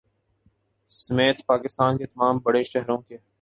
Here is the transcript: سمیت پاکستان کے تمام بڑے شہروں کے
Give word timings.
سمیت 0.91 1.37
پاکستان 1.45 1.97
کے 1.97 2.05
تمام 2.05 2.39
بڑے 2.45 2.63
شہروں 2.63 2.97
کے 3.01 3.17